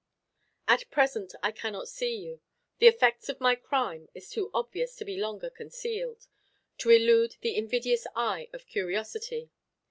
[0.67, 2.41] At present I cannot see you.
[2.79, 6.25] The effect of my crime is too obvious to be longer concealed,
[6.79, 9.51] to elude the invidious eye of curiosity.